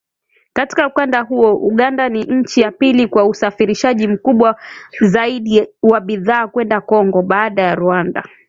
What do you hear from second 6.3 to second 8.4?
kwenda Kongo, baada ya Rwanda